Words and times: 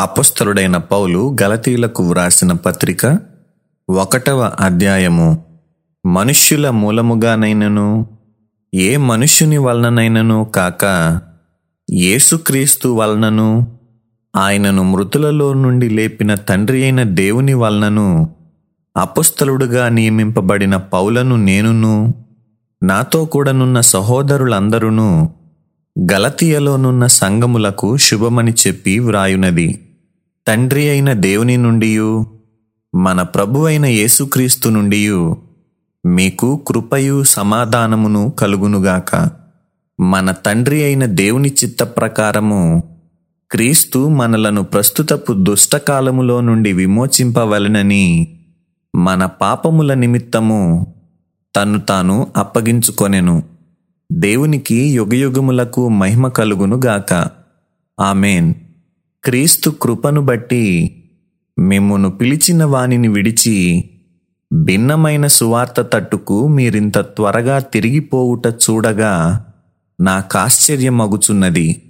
అపస్థలుడైన 0.00 0.76
పౌలు 0.76 1.36
గలతీలకు 1.42 2.02
వ్రాసిన 2.10 2.52
పత్రిక 2.52 3.18
ఒకటవ 3.90 4.52
అధ్యాయము. 4.60 5.44
మనుష్యుల 6.06 6.70
మూలముగానైనను 6.70 8.06
ఏ 8.74 8.96
మనుష్యుని 8.96 9.58
వలననైనను 9.58 10.44
కాక 10.44 10.84
యేసుక్రీస్తు 11.90 12.88
వలనను 12.88 13.66
ఆయనను 14.36 14.82
మృతులలో 14.82 15.52
నుండి 15.54 15.90
లేపిన 15.90 16.34
తండ్రి 16.34 16.82
అయిన 16.82 17.02
దేవుని 17.02 17.54
వలనను 17.54 18.34
అపస్థలుడుగా 18.96 19.88
నియమింపబడిన 19.88 20.76
పౌలను 20.76 21.36
నేనును 21.36 22.14
నాతో 22.82 23.24
కూడనున్న 23.24 23.80
సహోదరులందరూను 23.80 25.34
గలతీయలోనున్న 26.12 27.06
సంగములకు 27.06 27.96
శుభమని 27.96 28.52
చెప్పి 28.66 28.98
వ్రాయునది. 28.98 29.86
తండ్రి 30.50 30.88
అయిన 30.88 31.12
దేవుని 31.12 31.56
నుండియు 31.56 32.26
మన 32.94 33.22
ప్రభు 33.22 33.64
అయిన 33.64 33.86
యేసుక్రీస్తు 33.86 34.68
నుండియు 34.68 35.36
మీకు 36.06 36.64
కృపయు 36.68 37.22
సమాధానమును 37.22 38.30
కలుగునుగాక. 38.30 39.30
మన 40.00 40.30
తండ్రి 40.30 40.84
అయిన 40.84 41.06
దేవుని 41.06 41.48
చిత్త 41.48 41.82
ప్రకారము 41.82 42.82
క్రీస్తు 43.50 44.08
మనలను 44.08 44.62
ప్రస్తుతపు 44.62 45.32
దుష్టకాలములో 45.32 46.40
నుండి 46.40 46.72
విమోచింపవలెనని 46.72 48.36
మన 48.96 49.26
పాపముల 49.26 49.94
నిమిత్తము 49.94 50.94
తన్ను 51.56 51.80
తాను 51.80 52.26
అప్పగించుకొనెను. 52.36 53.42
దేవునికి 54.12 54.86
యుగయుగములకు 54.86 55.88
మహిమ 55.88 56.28
కలుగును 56.28 56.80
గాక 56.86 57.28
ఆమెన్. 58.00 58.54
క్రీస్తు 59.24 59.70
కృపను 59.70 60.20
బట్టి 60.20 60.96
మిమ్మును 61.58 62.10
పిలిచిన 62.10 62.64
వానిని 62.64 63.08
విడిచి 63.08 63.90
భిన్నమైన 64.52 65.26
సువార్త 65.26 65.80
తట్టుకు 65.80 66.48
మీరింత 66.48 66.98
త్వరగా 66.98 67.58
తిరిగిపోవుట 67.58 68.46
చూడగా 68.46 69.44
నాకాశ్చర్యమగుచున్నది 70.00 71.82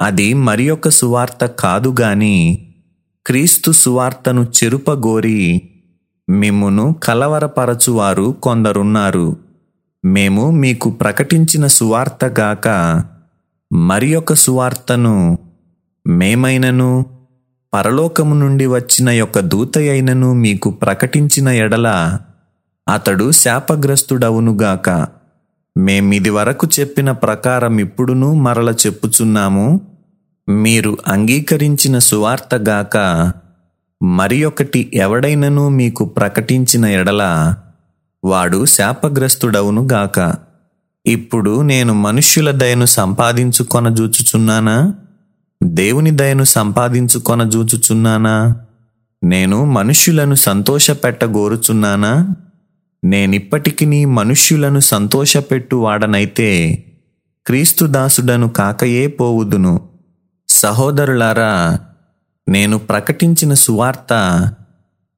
అది 0.00 0.34
మరి 0.34 0.70
ఒక 0.70 0.88
సువార్త 0.88 1.46
కాదు 1.46 1.94
గాని 2.00 2.66
క్రీస్తు 3.26 3.72
సువార్తను 3.72 4.42
చెరుపగోరి 4.42 5.62
మిమ్మును 6.30 6.96
కలవరపరచువారు 7.02 8.36
కొందరున్నారు. 8.42 9.36
మేము 10.04 10.50
మీకు 10.50 10.90
ప్రకటించిన 10.90 11.66
సువార్త 11.66 12.24
గాక 12.40 12.68
మరి 13.72 14.14
ఒక 14.14 14.34
సువార్తను 14.34 15.38
మేమైనను 16.06 17.04
పరలోకము 17.72 18.34
నుండి 18.34 18.66
వచ్చిన 18.66 19.10
యొక్క 19.10 19.38
దూత 19.40 19.78
అయినను 19.78 20.32
మీకు 20.32 20.70
ప్రకటించిన 20.70 21.48
ఎడల 21.48 21.88
అతడు 22.88 23.30
శాపగ్రస్తుడవునుగాక 23.32 24.88
మేమిది 25.76 26.30
వరకు 26.30 26.68
చెప్పిన 26.80 27.12
ప్రకారం 27.12 27.78
ఇప్పుడును 27.78 28.34
మరల 28.34 28.70
చెప్పుచున్నాము 28.86 29.80
మీరు 30.48 30.98
అంగీకరించిన 31.06 31.98
సువార్త 31.98 32.54
గాక 32.54 32.96
మరి 34.02 34.44
ఒకటి 34.44 34.90
ఎవడైనను 34.94 35.68
మీకు 35.68 36.04
ప్రకటించిన 36.04 36.86
ఎడల 36.86 37.22
వాడు 38.24 38.64
శాపగ్రస్తుడవునుగాక 38.64 40.18
ఇప్పుడు 41.06 41.62
నేను 41.62 41.94
మనుష్యుల 41.94 42.50
దయను 42.50 42.86
సంపాదించుకొనజూచుచున్నానా? 42.86 44.76
దేవుని 45.62 46.10
దయను 46.10 46.44
సంపాదించుకొనజూచుచున్నానా 46.44 48.56
నేను 49.24 49.64
మనుష్యులను 49.64 50.34
సంతోషపెట్టగోరుచున్నానా? 50.34 52.28
నేనిప్పటికి 53.04 54.04
మనుష్యులను 54.04 54.80
సంతోషపెట్టు 54.80 55.76
వాడనైతే 55.76 56.84
క్రీస్తు 57.46 57.84
దాసుడను 57.84 58.48
కాకయే 58.48 59.06
పోవుదును. 59.06 59.80
సహోదరులారా 60.48 61.78
నేను 62.48 62.78
ప్రకటించిన 62.78 63.54
సువార్త 63.54 64.12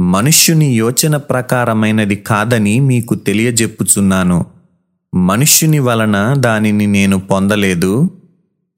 మనుష్యుని 0.00 0.74
యోచన 0.74 1.16
ప్రకారమైనది 1.16 2.16
కాదని 2.16 2.80
మీకు 2.80 3.14
తెలియజెప్పుచున్నాను. 3.14 4.46
మనుష్యుని 5.14 5.78
వలన 5.78 6.34
దానిని 6.34 6.86
నేను 6.86 7.20
పొందలేదు. 7.20 8.10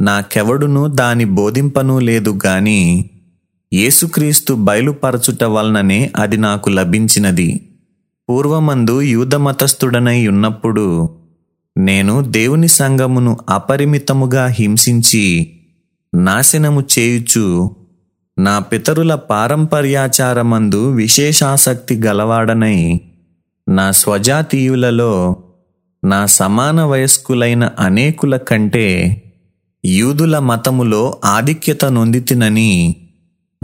నాకెవడును 0.07 0.83
దాని 0.95 1.27
బోధింపను 1.35 1.97
లేదు 2.01 2.33
గాని 2.47 2.81
యేసుక్రీస్తు 3.73 4.53
బయలుపరచుట 4.67 5.45
వలననే 5.45 6.01
అది 6.17 6.37
నాకు 6.37 6.69
లభించినది. 6.71 7.49
పూర్వమందు 8.29 8.97
యూదమతస్థుడనై 9.07 10.19
ఉన్నప్పుడు 10.27 10.87
నేను 11.77 12.15
దేవుని 12.31 12.69
సంగమును 12.79 13.33
అపరిమితముగా 13.49 14.45
హింసించి 14.59 15.25
నాశనము 16.13 16.83
చేయుచు 16.93 17.47
నా 18.37 18.55
పితరుల 18.69 19.15
పారంపర్యాచారమందు 19.31 20.81
విశేషాసక్తి 20.93 21.97
గలవాడనై 21.97 22.79
నా 23.67 23.87
స్వజాతీయులలో 23.93 25.13
నా 26.03 26.21
సమాన 26.33 26.81
వయస్కులైన 26.85 27.65
అనేకుల 27.79 28.37
కంటే 28.49 28.89
యూదుల 29.85 30.39
మతములో 30.39 31.21
ఆధిక్యత 31.25 31.85
నొందితినని 31.85 32.97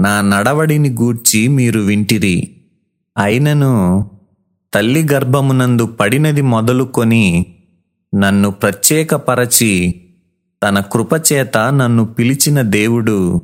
నా 0.00 0.20
నడవడిని 0.20 0.91
గూర్చి 0.91 1.48
మీరు 1.48 1.81
వింటిరి. 1.81 2.48
అయినను 3.19 4.10
తల్లి 4.75 5.08
గర్భమునందు 5.12 5.86
పడినది 5.86 6.42
మొదలుకొని 6.42 7.47
నన్ను 8.14 8.50
ప్రత్యేకపరచి 8.50 9.94
తన 10.62 10.81
కృపచేత 10.81 11.58
నన్ను 11.58 12.04
పిలిచిన 12.04 12.62
దేవుడు 12.62 13.42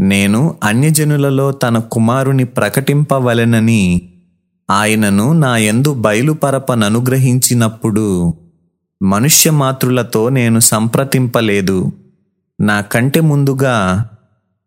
నేను 0.00 0.58
అన్యజనులలో 0.62 1.52
తన 1.52 1.78
కుమారుని 1.78 2.44
ప్రకటింపవలెనని 2.44 4.02
ఆయనను 4.70 5.32
నా 5.32 5.56
ఎందు 5.56 5.94
బయలుపరపననుగ్రహించినప్పుడు 5.94 8.34
మనుష్యమాతృలతో 9.02 10.28
నేను 10.28 10.60
సంప్రతింపలేదు 10.60 11.92
నా 12.60 12.80
కంటే 12.80 13.20
ముందుగా 13.20 14.04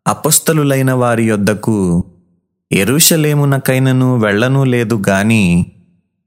అపస్థలులైన 0.07 0.91
వారి 0.91 1.23
యొద్దకు 1.23 2.03
ఎరుషలేమునకైనను 2.71 4.19
వెళ్ళను 4.19 4.63
లేదు 4.63 5.01
గాని 5.09 5.65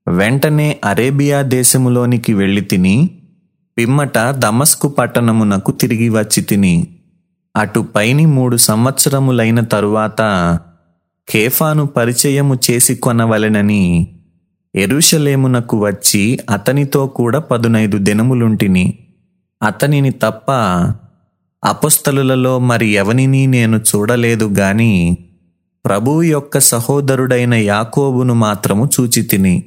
వెంటనే 0.09 0.81
అరేబియా 0.84 1.43
దేశములోనికి 1.43 2.34
వెళ్ళి 2.34 2.60
తిని 2.60 3.10
పిమ్మట 3.78 4.19
దమస్కు 4.19 4.88
పట్టణమునకు 4.88 5.71
తిరిగి 5.72 6.09
వచ్చి 6.09 6.43
తిని 6.43 6.88
అటు 7.56 7.81
పైని 7.81 8.27
మూడు 8.27 8.56
సంవత్సరములైన 8.56 9.60
తరువాత 9.60 10.21
కేఫాను 11.28 11.87
పరిచయము 11.87 12.59
చేసి 12.71 12.94
కొనవలెనని 12.94 14.09
ఎరుషలేమునకు 14.75 15.84
వచ్చి 15.84 16.38
అతనితో 16.50 17.06
కూడా 17.06 17.38
పదునైదు 17.38 17.98
దినములుంటిని. 17.98 18.98
అతనిని 19.62 20.10
తప్ప 20.10 20.47
అపస్థలులలో 21.66 22.59
మరి 22.59 22.93
ఎవనిని 22.93 23.47
నేను 23.47 23.78
చూడలేదు 23.78 24.44
గాని 24.44 25.16
ప్రభువు 25.84 26.22
యొక్క 26.22 26.59
సహోదరుడైన 26.59 27.54
యాకోబును 27.54 28.34
మాత్రము 28.34 28.91
చూచితిని 28.94 29.65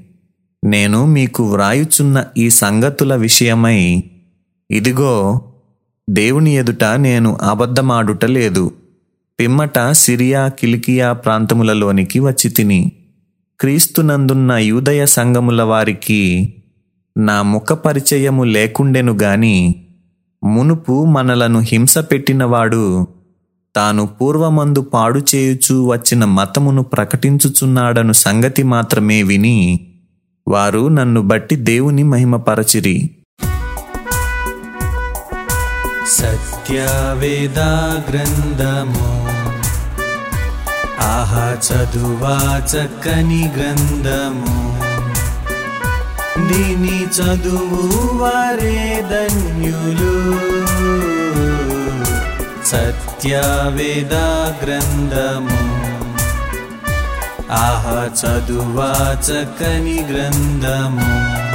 నేను 0.63 1.05
మీకు 1.05 1.53
వ్రాయుచున్న 1.53 2.25
ఈ 2.37 2.49
సంగతుల 2.49 3.15
విషయమై 3.15 4.03
ఇదిగో 4.71 5.41
దేవుని 6.09 6.55
ఎదుట 6.55 6.83
నేను 6.83 7.37
అబద్ధమాడుట 7.41 8.25
లేదు. 8.25 8.71
పిమ్మట 9.39 9.91
సిరియా 9.91 10.47
కిలికియా 10.47 11.13
ప్రాంతములలోనికి 11.13 12.19
వచ్చి 12.19 12.49
తిని 12.49 12.91
క్రీస్తునందున్న 13.59 14.51
యూదయ 14.51 15.05
సంఘముల 15.05 15.61
వారికి 15.61 16.53
నా 17.17 17.41
ముఖ 17.41 17.71
పరిచయము 17.71 18.43
లేకుండెను 18.43 19.13
గాని 19.13 19.55
మునుపు 20.43 21.05
మనలను 21.05 21.59
హింస 21.59 21.97
పెట్టినవాడు 21.97 23.07
తాను 23.75 24.05
పూర్వమందు 24.05 24.81
పాడు 24.81 25.21
చేయుచూ 25.35 25.85
వచ్చిన 25.85 26.25
మతమును 26.25 26.83
ప్రకటించుచున్నాడను 26.83 28.13
సంగతి 28.13 28.63
మాత్రమే 28.63 29.23
విని 29.23 29.87
వారు 30.47 30.87
నన్ను 30.87 31.21
బట్టి 31.21 31.55
దేవుని 31.55 32.03
మహిమపరచిరి. 32.03 33.09
సత్యవేదా 36.07 38.03
గ్రంథము 38.09 39.29
ఆహా 41.01 41.57
చదువా 41.67 42.61
చక్కని 42.65 43.51
గ్రంథము. 43.57 44.78
దీని 46.51 47.05
చదువు 47.05 48.17
వరే 48.17 49.05
ధన్యులు. 49.11 50.15
సత్యవేద 52.65 54.13
గ్రంథము. 54.63 55.79
ఆహ 57.51 58.09
చదువా 58.21 59.17
చక్కని 59.21 60.05
గ్రంథము. 60.11 61.48